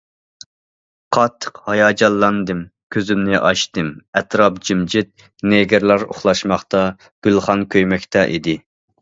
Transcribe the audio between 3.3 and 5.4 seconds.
ئاچتىم، ئەتراپ جىمجىت،